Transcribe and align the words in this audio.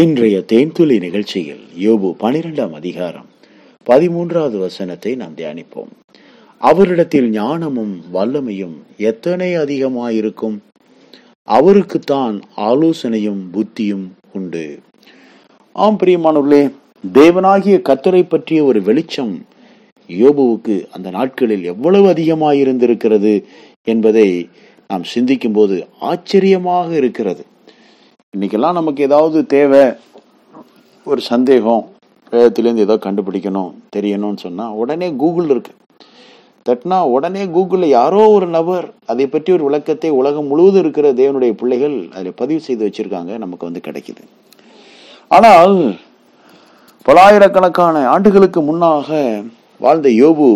இன்றைய 0.00 0.44
தேன்துளி 0.52 0.98
நிகழ்ச்சியில் 0.98 1.62
யோபு 1.78 2.08
பனிரெண்டாம் 2.20 2.70
அதிகாரம் 2.70 3.26
பதிமூன்றாவது 3.86 4.58
வசனத்தை 4.58 5.14
நாம் 5.14 5.34
தியானிப்போம். 5.36 5.90
அவரிடத்தில் 6.58 7.28
ஞானமும் 7.30 8.02
வல்லமையும் 8.14 8.76
எத்தனை 8.96 9.54
அதிகமாயிருக்கும்? 9.54 10.62
அவருக்குத்தான் 11.48 12.40
ஆலோசனையும் 12.56 13.42
புத்தியும் 13.52 14.06
உண்டு. 14.32 14.78
ஆம் 15.72 15.98
பிரியமானவர்களே 15.98 16.72
தேவனாகிய 17.12 17.80
கத்தரை 17.88 18.28
பற்றிய 18.28 18.64
ஒரு 18.64 18.82
வெளிச்சம் 18.82 19.46
யோபுவுக்கு 20.08 20.86
அந்த 20.90 21.10
நாட்களில் 21.10 21.64
எவ்வளவு 21.64 22.12
அதிகமாயிருந்திருக்கிறது 22.12 23.44
என்பதை 23.82 24.48
நாம் 24.88 25.02
சிந்திக்கும் 25.04 25.52
போது 25.52 25.86
ஆச்சரியமாக 26.00 26.96
இருக்கிறது. 26.96 27.44
இன்னைக்கெல்லாம் 28.34 28.76
நமக்கு 28.78 29.00
ஏதாவது 29.06 29.38
தேவை 29.52 29.80
ஒரு 31.06 31.20
சந்தேகம் 31.30 31.82
வேதத்திலேருந்து 32.32 32.84
ஏதோ 32.86 32.96
கண்டுபிடிக்கணும் 33.06 33.70
தெரியணும்னு 33.94 34.40
சொன்னா 34.44 34.66
உடனே 34.82 35.08
கூகுள் 35.22 35.48
இருக்கு. 35.52 35.72
தட்டினா 36.66 36.98
உடனே 37.14 37.42
கூகுளில் 37.54 37.94
யாரோ 37.98 38.20
ஒரு 38.34 38.46
நபர் 38.56 38.86
அதை 39.12 39.24
பற்றி 39.26 39.50
ஒரு 39.56 39.64
விளக்கத்தை 39.68 40.10
உலகம் 40.20 40.48
முழுவதும் 40.50 40.82
இருக்கிற 40.82 41.06
தேவனுடைய 41.20 41.54
பிள்ளைகள் 41.60 41.96
அதில் 42.16 42.38
பதிவு 42.40 42.60
செய்து 42.66 42.82
வச்சிருக்காங்க 42.86 43.38
நமக்கு 43.44 43.68
வந்து 43.68 43.86
கிடைக்குது. 43.86 44.22
ஆனால் 45.36 45.74
பலாயிரக்கணக்கான 47.06 48.04
ஆண்டுகளுக்கு 48.14 48.62
முன்னாக 48.68 49.18
வாழ்ந்த 49.86 50.12
யோபு 50.22 50.48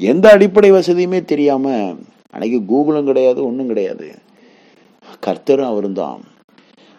எந்த 0.00 0.28
அடிப்படை 0.36 0.70
வசதியுமே 0.78 1.20
தெரியாம 1.32 1.74
அன்னைக்கு 2.32 2.60
கூகுளும் 2.72 3.10
கிடையாது 3.10 3.42
ஒன்றும் 3.50 3.70
கிடையாது. 3.72 4.08
கர்த்தரும் 5.26 5.70
அவரும் 5.72 6.00
தான் 6.00 6.22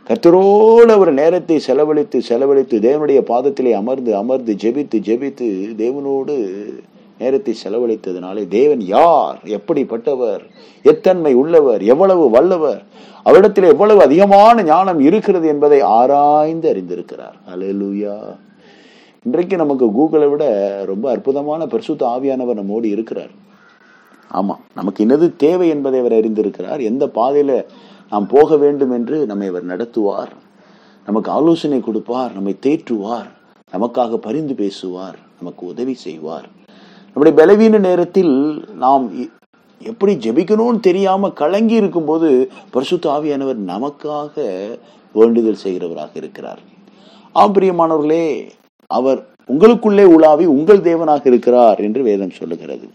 கத்தரோடு 0.10 0.92
அவர் 0.92 1.14
நேரத்தை 1.14 1.60
செலவழித்து 1.60 2.22
செலவழித்து 2.22 2.80
தேவனுடைய 2.80 3.22
பாதத்திலே 3.28 3.72
அமர்ந்து 3.72 4.16
அமர்ந்து 4.16 4.54
ஜெபித்து 4.54 4.96
ஜெபித்து 4.96 5.48
தேவனோடு 5.78 6.36
நேரத்தை 7.18 7.56
செலவழித்ததுனாலே 7.64 8.48
தேவன் 8.48 8.82
யார்? 8.82 9.40
எப்படிப்பட்டவர்? 9.44 10.42
எத்தன்மை 10.84 11.34
உள்ளவர்? 11.34 11.84
எவ்வளவு 11.84 12.30
வல்லவர்? 12.30 12.84
அவரிடத்தில் 13.24 13.64
எவ்வளவு 13.64 14.02
அதிகமான 14.02 14.64
ஞானம் 14.64 15.00
இருக்கிறது 15.00 15.48
என்பதை 15.48 15.80
ஆராய்ந்து 15.82 16.74
அறிந்திருக்கிறார். 16.74 17.36
அலலூயா 17.56 18.18
இன்றைக்கு 19.24 19.58
நமக்கு 19.58 19.86
கூகுளை 19.86 20.30
விட 20.30 20.46
ரொம்ப 20.86 21.12
அற்புதமான 21.12 21.68
பரிசுத்த 21.68 22.06
ஆவியானவர் 22.06 22.54
நம்மோடு 22.54 22.90
இருக்கிறார். 22.90 23.34
ஆமா 24.34 24.56
நமக்கு 24.76 25.06
என்னது 25.06 25.34
தேவை 25.38 25.70
என்பதை 25.70 26.00
அவர் 26.00 26.12
அறிந்திருக்கிறார். 26.12 26.82
எந்த 26.82 27.08
பாதையில 27.08 27.66
நாம் 28.10 28.28
போக 28.28 28.58
வேண்டும் 28.58 28.92
என்று 28.92 29.26
நம்மை 29.26 29.48
அவர் 29.48 29.66
நடத்துவார். 29.66 30.32
நமக்கு 31.06 31.32
ஆலோசனை 31.32 31.80
கொடுப்பார் 31.80 32.34
நம்மை 32.34 32.56
தேற்றுவார் 32.66 33.30
நமக்காக 33.72 34.16
பரிந்து 34.16 34.56
பேசுவார் 34.56 35.18
நமக்கு 35.40 35.66
உதவி 35.66 35.94
செய்வார். 35.94 36.50
நம்முடைய 37.14 37.38
பலவீன 37.38 37.80
நேரத்தில் 37.80 38.66
நாம் 38.74 39.12
எப்படி 39.84 40.16
ஜெபிக்கணும்னு 40.16 40.80
தெரியாம 40.80 41.30
கலங்கி 41.30 41.74
இருக்கும்போது 41.74 42.52
பரிசுத்த 42.72 43.10
ஆவியானவர் 43.10 43.58
நமக்காக 43.68 44.36
வேண்டுதல் 45.14 45.58
செய்கிறவராக 45.64 46.10
இருக்கிறார். 46.14 46.60
ஆம் 47.32 47.54
பிரியமானவர்களே 47.54 48.50
அவர் 48.88 49.26
உங்களுக்குள்ளே 49.48 50.04
உலாவி 50.04 50.46
உங்கள் 50.46 50.80
தேவனாக 50.80 51.28
இருக்கிறார் 51.28 51.80
என்று 51.80 52.04
வேதம் 52.04 52.30
சொல்லுகிறது. 52.30 52.90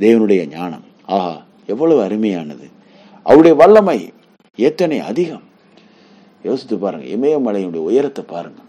தேவனுடைய 0.00 0.48
ஞானம். 0.48 0.84
ஆஹா 1.06 1.42
எவ்வளவு 1.66 2.02
அருமையானது. 2.02 2.74
அவருடைய 3.26 3.56
வல்லமை 3.56 4.12
எத்தனை 4.56 4.98
அதிகம்? 5.00 5.42
யோசித்து 6.42 6.78
பாருங்க. 6.78 7.06
இமயமலையுடைய 7.06 7.82
உயரத்தை 7.88 8.24
பாருங்க. 8.24 8.60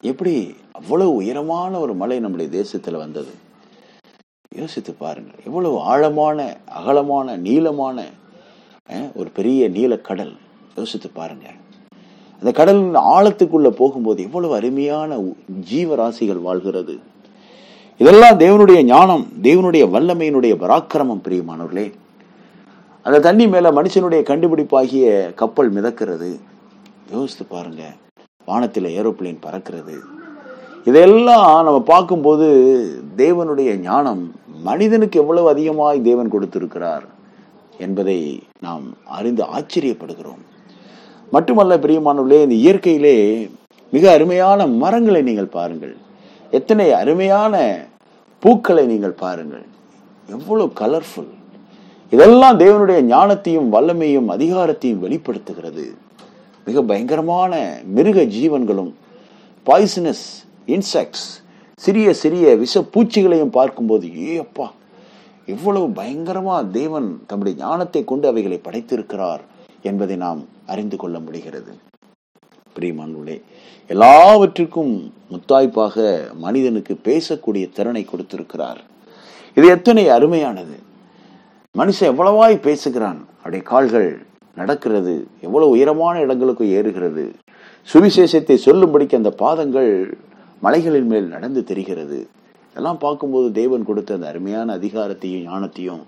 எப்படி 0.00 0.54
அவ்வளவு 0.72 1.14
உயரமான 1.14 1.78
ஒரு 1.78 1.94
மலை 1.94 2.20
நம்முடைய 2.20 2.64
தேசத்துல 2.64 2.96
வந்தது? 2.96 3.30
யோசித்து 4.56 4.92
பாருங்க. 4.92 5.30
எவ்வளவு 5.46 5.80
ஆழமான 5.80 6.56
அகலமான 6.66 7.36
நீளமான 7.36 8.04
ஒரு 9.14 9.30
பெரிய 9.30 9.70
நீலக்கடல். 9.70 10.36
யோசித்து 10.76 11.08
பாருங்க. 11.08 11.46
அந்த 12.38 12.52
கடலின் 12.52 12.94
ஆழத்துக்குள்ள 12.94 13.68
போகும்போது 13.68 14.22
எவ்வளவு 14.22 14.54
அருமையான 14.54 15.18
ஜீவராசிகள் 15.72 16.40
வாழ்கிறது. 16.40 16.98
இதெல்லாம் 17.98 18.38
தேவனுடைய 18.38 18.82
ஞானம் 18.82 19.26
தேவனுடைய 19.42 19.84
வல்லமையினுடைய 19.96 20.54
பராக்கிரமம் 20.56 21.24
பிரியமானவர்களே. 21.24 21.92
அந்த 23.02 23.20
தண்ணி 23.20 23.46
மேல 23.46 23.70
மனுஷனுடைய 23.70 24.22
கண்டுபிடிப்பாகிய 24.22 25.34
கப்பல் 25.34 25.74
மிதக்கிறது. 25.74 26.40
யோசித்து 27.12 27.44
பாருங்க. 27.44 27.82
வானத்தில் 28.46 28.84
ஏரோப்ளேன் 28.84 29.38
பறக்கிறது. 29.46 29.94
இதெல்லாம் 30.84 31.64
நம்ம 31.64 31.80
பார்க்கும்போது 31.80 32.46
தேவனுடைய 33.16 33.76
ஞானம் 33.76 34.34
மனிதனுக்கு 34.62 35.20
எவ்வளவு 35.20 35.48
அதிகமாய் 35.48 36.02
தேவன் 36.02 36.28
கொடுத்திருக்கிறார் 36.28 37.04
என்பதை 37.78 38.42
நாம் 38.60 38.82
அறிந்து 39.04 39.44
ஆச்சரியப்படுகிறோம். 39.44 40.42
மட்டுமல்ல 41.30 41.76
பிரியமானவர்களே 41.76 42.42
இந்த 42.42 42.54
இயற்கையிலே 42.54 43.50
மிக 43.90 44.12
அருமையான 44.12 44.66
மரங்களை 44.66 45.22
நீங்கள் 45.22 45.54
பாருங்கள். 45.58 45.96
எத்தனை 46.50 46.92
அருமையான 46.92 47.84
பூக்களை 48.38 48.86
நீங்கள் 48.86 49.20
பாருங்கள். 49.24 49.64
எவ்வளவு 50.28 50.72
கலர்ஃபுல் 50.80 51.38
இதெல்லாம் 52.12 52.58
தேவனுடைய 52.58 53.00
ஞானத்தையும் 53.14 53.68
வல்லமையும் 53.74 54.28
அதிகாரத்தையும் 54.36 54.98
வெளிப்படுத்துகிறது. 54.98 55.94
மிக 56.64 56.82
பயங்கரமான 56.82 57.80
மிருக 57.84 58.24
ஜீவன்களும் 58.24 58.92
பாய்சனஸ் 59.66 60.26
இன்செக்ட்ஸ் 60.66 61.42
சிறிய 61.74 62.14
சிறிய 62.14 62.56
விஷ 62.56 62.84
பூச்சிகளையும் 62.94 63.54
பார்க்கும்போது 63.58 64.14
ஏப்பா 64.16 64.72
இவ்வளவு 65.46 65.86
எவ்வளவு 65.86 65.88
பயங்கரமா 65.88 66.70
தேவன் 66.70 67.22
தம்முடைய 67.26 67.58
ஞானத்தை 67.58 68.04
கொண்டு 68.04 68.28
அவைகளை 68.28 68.60
படைத்திருக்கிறார் 68.64 69.40
என்பதை 69.82 70.16
நாம் 70.16 70.46
அறிந்து 70.66 70.96
கொள்ள 70.96 71.18
முடிகிறது. 71.18 71.72
பிரியமானே 72.76 73.42
எல்லாவற்றிற்கும் 73.86 75.12
முத்தாய்ப்பாக 75.30 76.18
மனிதனுக்கு 76.34 76.98
பேசக்கூடிய 77.04 77.70
திறனை 77.72 78.04
கொடுத்திருக்கிறார். 78.04 78.80
இது 79.54 79.68
எத்தனை 79.68 80.08
அருமையானது! 80.08 80.76
மனுஷன் 81.78 82.08
எவ்வளவாய் 82.12 82.60
பேசுகிறான்? 82.60 83.26
அவருடைய 83.34 83.64
கால்கள் 83.64 84.26
நடக்கிறது. 84.54 85.26
எவ்வளவு 85.40 85.70
உயரமான 85.70 86.20
இடங்களுக்கு 86.20 86.64
ஏறுகிறது. 86.64 87.34
சுவிசேஷத்தை 87.92 88.58
சொல்லும்படிக்கு 88.64 89.14
அந்த 89.14 89.30
பாதங்கள் 89.30 90.18
மலைகளின் 90.60 91.06
மேல் 91.06 91.28
நடந்து 91.28 91.64
தெரிகிறது. 91.64 92.28
இதெல்லாம் 92.70 92.98
பார்க்கும்போது 92.98 93.52
தேவன் 93.52 93.84
கொடுத்த 93.84 94.14
அந்த 94.14 94.26
அருமையான 94.26 94.76
அதிகாரத்தையும் 94.76 95.46
ஞானத்தையும் 95.46 96.02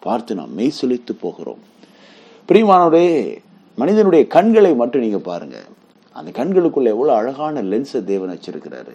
பார்த்து 0.00 0.34
நாம் 0.34 0.54
மெய் 0.54 0.70
செலுத்து 0.70 1.14
போகிறோம். 1.14 1.58
பிரியமானவரே 2.48 3.36
மனிதனுடைய 3.76 4.26
கண்களை 4.26 4.74
மட்டும் 4.74 5.00
நீங்க 5.00 5.18
பாருங்க. 5.18 5.56
அந்த 6.12 6.44
கண்களுக்குள்ள 6.44 6.84
எவ்வளவு 6.84 7.10
அழகான 7.10 7.62
லென்ஸை 7.62 8.04
தேவன் 8.04 8.38
வச்சிருக்கிறாரு. 8.38 8.94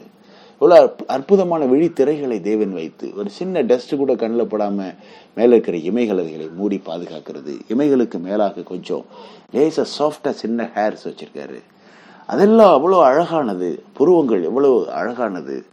எவ்வளவு 0.63 0.95
அற்புதமான 1.07 1.65
விழித்திரைகளை 1.65 2.41
தேவன் 2.41 2.73
வைத்து 2.73 3.11
ஒரு 3.17 3.29
சின்ன 3.29 3.61
டஸ்ட் 3.61 3.95
கூட 3.95 4.15
கண்ணில் 4.15 4.45
படாம 4.45 4.95
மேலே 5.35 5.51
இருக்கிற 5.51 5.77
இமைகளை 5.77 6.53
மூடி 6.55 6.81
பாதுகாக்கிறது. 6.85 7.53
இமைகளுக்கு 7.67 8.19
மேலாக 8.19 8.61
கொஞ்சம் 8.61 9.05
லேசா 9.53 9.85
சாஃப்டா 9.97 10.29
சின்ன 10.29 10.69
ஹேர்ஸ் 10.75 11.07
வச்சிருக்காரு. 11.07 11.59
அதெல்லாம் 12.27 12.73
அவ்வளோ 12.75 13.01
அழகானது. 13.01 13.83
புருவங்கள் 13.93 14.43
எவ்வளவு 14.43 14.91
அழகானது. 14.91 15.63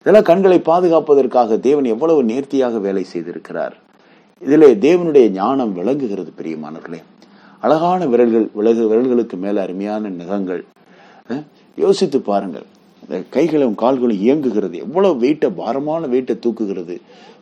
இதெல்லாம் 0.00 0.22
கண்களை 0.22 0.58
பாதுகாப்பதற்காக 0.58 1.60
தேவன் 1.60 1.84
எவ்வளவு 1.84 2.24
நேர்த்தியாக 2.24 2.78
வேலை 2.78 3.06
செய்திருக்கிறார். 3.12 3.74
இதிலே 4.40 4.74
தேவனுடைய 4.74 5.28
ஞானம் 5.28 5.72
விளங்குகிறது 5.72 6.32
பிரியமானவர்களே. 6.38 7.02
அழகான 7.60 8.06
விரல்கள் 8.06 8.48
விலகு 8.52 8.88
விரல்களுக்கு 8.88 9.36
மேல 9.36 9.62
அருமையான 9.62 10.08
நகங்கள். 10.08 10.64
யோசித்து 11.76 12.20
பாருங்கள். 12.20 12.66
கைகளும் 13.30 13.74
கால்களும் 13.74 14.20
இயங்குகிறது. 14.20 14.78
எவ்வளவு 14.78 15.26
வெயிட்டை 15.26 15.50
பாரமான 15.56 16.06
வெயிட்டை 16.06 16.34
தூக்குகிறது. 16.46 16.96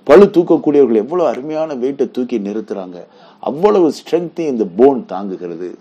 பழு 0.04 0.30
தூக்கக்கூடியவர்கள் 0.32 1.02
எவ்வளவு 1.04 1.28
அருமையான 1.28 1.74
வெயிட்டை 1.74 2.10
தூக்கி 2.10 2.38
நிறுத்துறாங்க. 2.38 3.04
அவ்வளவு 3.40 3.92
ஸ்ட்ரென்த்தையும் 3.98 4.52
இந்த 4.54 4.64
போன் 4.76 5.06
தாங்குகிறது. 5.12 5.74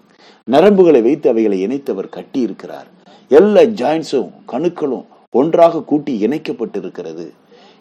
நரம்புகளை 0.46 1.02
வைத்து 1.02 1.30
அவைகளை 1.30 1.68
இணைத்தவர் 1.68 2.10
கட்டி 2.10 2.40
இருக்கிறார். 2.40 2.88
எல்லா 3.30 3.62
ஜாயின்ஸும் 3.62 4.30
கணுக்களும் 4.52 5.06
ஒன்றாக 5.30 5.82
கூட்டி 5.82 6.28
இணைக்கப்பட்டிருக்கிறது. 6.28 7.30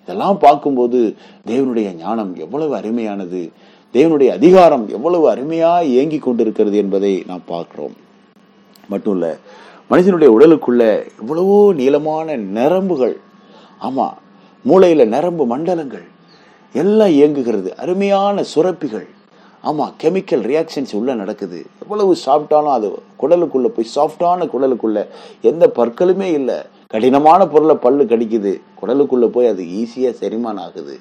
இதெல்லாம் 0.03 0.39
பார்க்கும்போது 0.39 1.15
தேவனுடைய 1.47 1.97
ஞானம் 1.97 2.37
எவ்வளவு 2.37 2.77
அருமையானது. 2.77 3.51
தேவனுடைய 3.95 4.29
அதிகாரம் 4.29 4.89
எவ்வளவு 4.89 5.31
அருமையாக 5.31 5.85
இயங்கி 5.85 6.19
கொண்டிருக்கிறது 6.19 6.77
என்பதை 6.77 7.23
நாம் 7.27 7.41
பார்க்கிறோம். 7.47 7.97
மட்டும் 8.89 9.13
இல்லை 9.13 9.31
மனிதனுடைய 9.89 10.39
உடலுக்குள்ள 10.39 10.83
எவ்வளவோ 11.21 11.73
நீளமான 11.73 12.37
நரம்புகள் 12.37 13.17
ஆமாம் 13.79 14.19
மூளையில் 14.63 15.09
நரம்பு 15.09 15.47
மண்டலங்கள் 15.47 16.11
எல்லாம் 16.73 17.09
இயங்குகிறது. 17.09 17.77
அருமையான 17.77 18.45
சுரப்பிகள். 18.55 19.07
ஆமாம் 19.61 19.95
கெமிக்கல் 20.03 20.45
ரியாக்ஷன்ஸ் 20.51 20.93
உள்ளே 20.93 21.15
நடக்குது. 21.15 21.67
எவ்வளவு 21.83 22.17
சாப்பிட்டாலும் 22.27 22.73
அது 22.77 23.03
குடலுக்குள்ளே 23.21 23.69
போய் 23.69 23.93
சாஃப்டான 23.95 24.49
குடலுக்குள்ள 24.55 25.07
எந்த 25.43 25.73
பற்களுமே 25.77 26.29
இல்லை. 26.33 26.55
கடினமான 26.87 27.47
பொருளை 27.47 27.77
பல்லு 27.77 28.05
கடிக்குது. 28.05 28.61
குடலுக்குள்ளே 28.83 29.27
போய் 29.27 29.47
அது 29.47 29.63
ஈஸியாக 29.63 30.15
செரிமானம் 30.21 30.61
ஆகுது. 30.61 30.99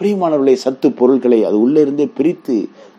பிரியமானவர்களை 0.00 0.54
சத்து 0.64 0.88
பொருட்களை 0.98 1.38
அது 1.48 1.56
உள்ளே 1.64 1.80
இருந்தே 1.84 2.06
பிரித்து 2.18 2.54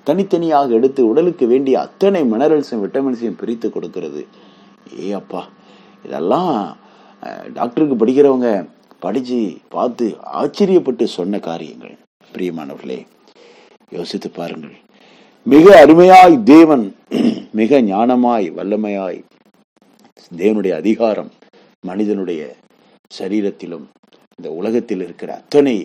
தனித்தனியாக 0.07 0.75
எடுத்து 0.77 1.01
உடலுக்கு 1.11 1.45
வேண்டிய 1.47 1.75
அத்தனை 1.85 2.21
மினரல்ஸும் 2.31 2.83
விட்டமின்ஸையும் 2.83 3.39
பிரித்து 3.39 3.67
கொடுக்கிறது. 3.69 4.21
ஏ 5.03 5.07
அப்பா 5.19 5.41
இதெல்லாம் 6.05 6.53
டாக்டருக்கு 7.57 7.95
படிக்கிறவங்க 8.01 8.49
படிச்சு 9.05 9.39
பார்த்து 9.75 10.05
ஆச்சரியப்பட்டு 10.41 11.05
சொன்ன 11.17 11.39
காரியங்கள். 11.49 11.95
பிரியமானவர்களே 12.33 12.99
யோசித்து 13.97 14.29
பாருங்கள். 14.29 14.75
மிக 15.45 15.65
அருமையாய் 15.83 16.35
தேவன் 16.53 16.85
மிக 17.59 17.79
ஞானமாய் 17.91 18.47
வல்லமையாய் 18.57 19.19
தேவனுடைய 20.41 20.73
அதிகாரம் 20.81 21.31
மனிதனுடைய 21.89 22.41
சரீரத்திலும் 23.11 23.87
இந்த 24.39 24.49
உலகத்தில் 24.59 25.03
இருக்கிற 25.05 25.29
அத்தனை 25.41 25.75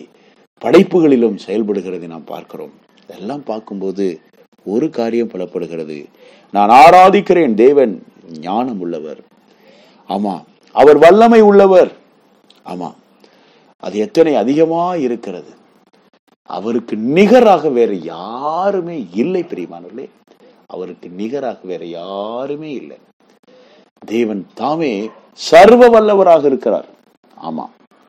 படைப்புகளிலும் 0.59 1.37
செயல்படுகிறதை 1.45 2.07
நாம் 2.07 2.23
பார்க்கிறோம். 2.23 2.71
இதெல்லாம் 3.03 3.43
பார்க்கும்போது 3.43 4.19
ஒரு 4.65 4.89
காரியம் 4.89 5.27
புலப்படுகிறது. 5.27 6.05
நான் 6.51 6.69
ஆராதிக்கிறேன் 6.69 7.53
தேவன் 7.53 8.03
ஞானம் 8.39 8.79
உள்ளவர். 8.79 9.19
ஆமா 10.09 10.43
அவர் 10.71 10.97
வல்லமை 10.97 11.41
உள்ளவர். 11.41 11.91
ஆமா 12.65 12.93
அது 13.77 13.97
எத்தனை 13.97 14.35
அதிகமா 14.35 14.95
இருக்கிறது. 14.95 15.55
அவருக்கு 16.43 16.95
நிகராக 16.95 17.69
வேற 17.69 17.93
யாருமே 17.93 19.07
இல்லை 19.13 19.43
பிரியமானவர்களே. 19.43 20.09
அவருக்கு 20.65 21.09
நிகராக 21.09 21.57
வேற 21.63 21.85
யாருமே 21.85 22.71
இல்லை. 22.71 22.97
தேவன் 24.05 24.47
தாமே 24.53 25.09
சர்வ 25.33 25.89
வல்லவராக 25.89 26.45
இருக்கிறார். 26.45 26.85
ஆமா 27.43 27.65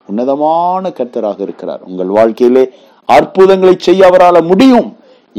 உன்னதமான 0.09 0.93
கர்த்தராக 0.99 1.41
இருக்கிறார். 1.47 1.83
உங்கள் 1.91 2.15
வாழ்க்கையிலே 2.19 2.65
அற்புதங்களை 3.09 3.75
செய்ய 3.79 4.03
அவரால 4.11 4.37
முடியும். 4.47 4.89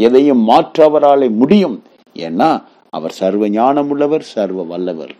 எதையும் 0.08 0.44
மாற்ற 0.50 0.78
அவராலே 0.90 1.30
முடியும். 1.42 1.78
ஏன்னா 2.26 2.50
அவர் 2.98 3.12
சர்வ 3.12 3.50
ஞானம் 3.50 3.90
உள்ளவர் 3.90 4.26
சர்வ 4.36 4.64
வல்லவர். 4.64 5.14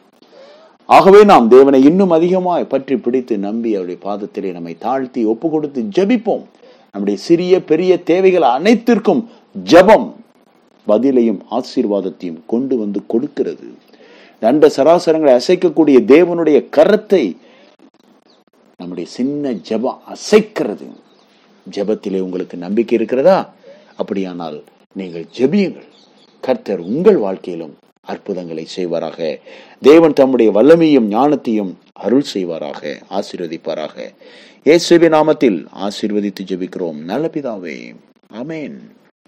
ஆகவே 0.86 1.24
நாம் 1.24 1.48
தேவனை 1.48 1.80
இன்னும் 1.84 2.10
அதிகமாய் 2.10 2.72
பற்றி 2.74 2.96
பிடித்து 2.98 3.38
நம்பி 3.38 3.72
அவருடைய 3.76 4.00
பாதத்திலே 4.06 4.52
நம்மை 4.52 4.76
தாழ்த்தி 4.80 5.22
ஒப்பு 5.26 5.50
கொடுத்து 5.50 5.82
ஜெபிப்போம். 5.98 6.46
நம்முடைய 6.92 7.18
சிறிய 7.28 7.64
பெரிய 7.72 7.92
தேவைகள் 8.04 8.48
அனைத்திற்கும் 8.56 9.22
ஜபம் 9.64 10.08
பதிலையும் 10.88 11.42
ஆசீர்வாதத்தையும் 11.52 12.40
கொண்டு 12.46 12.78
வந்து 12.78 13.00
கொடுக்கிறது. 13.08 13.68
நண்ட 14.40 14.72
சராசரங்களை 14.78 15.34
அசைக்கக்கூடிய 15.40 15.98
தேவனுடைய 16.14 16.58
கரத்தை 16.78 17.24
நம்முடைய 18.80 19.10
சின்ன 19.10 19.52
ஜெபம் 19.52 20.00
அசைக்கிறது. 20.10 20.88
ஜபத்திலே 21.72 22.20
உங்களுக்கு 22.20 22.58
நம்பிக்கை 22.58 22.98
இருக்கிறதா? 22.98 23.54
அப்படியானால் 23.98 24.64
நீங்கள் 24.94 25.26
ஜெபியுங்கள். 25.38 25.88
கர்த்தர் 26.42 26.80
உங்கள் 26.80 27.18
வாழ்க்கையிலும் 27.18 27.78
அற்புதங்களை 28.02 28.68
செய்வாராக. 28.76 29.40
தேவன் 29.82 30.14
தம்முடைய 30.14 30.52
வல்லமையும் 30.52 31.12
ஞானத்தையும் 31.12 31.74
அருள் 31.94 32.24
செய்வாராக 32.34 33.02
ஆசீர்வதிப்பாராக. 33.10 34.14
ஏசுவி 34.64 35.08
நாமத்தில் 35.08 35.66
ஆசீர்வதித்து 35.76 36.44
ஜெபிக்கிறோம். 36.44 37.04
நல்ல 37.12 37.30
பிதாவே 37.34 37.96
அமேன் 38.34 38.78